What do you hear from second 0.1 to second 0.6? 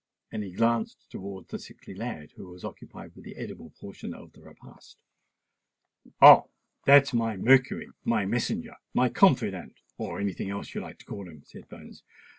And he